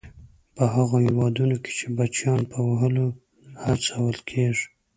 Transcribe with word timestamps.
په 0.55 0.63
هغو 0.73 0.97
هېوادونو 1.07 1.55
کې 1.63 1.71
چې 1.77 1.85
بچیان 1.97 2.39
په 2.51 2.57
وهلو 2.67 3.05
هڅول 3.63 4.15
کیږي. 4.29 4.65